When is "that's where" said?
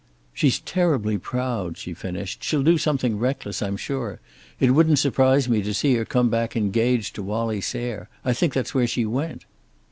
8.53-8.87